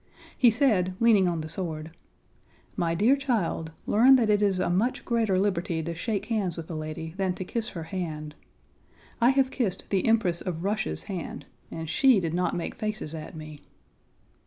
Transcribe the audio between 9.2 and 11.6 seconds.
I have kissed the Empress of Russia's hand